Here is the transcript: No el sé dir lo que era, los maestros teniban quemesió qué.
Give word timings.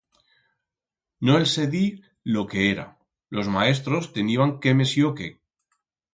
No 1.29 1.35
el 1.39 1.45
sé 1.51 1.65
dir 1.75 1.83
lo 2.37 2.43
que 2.55 2.65
era, 2.71 2.87
los 3.41 3.53
maestros 3.59 4.09
teniban 4.19 4.57
quemesió 4.67 5.15
qué. 5.23 5.31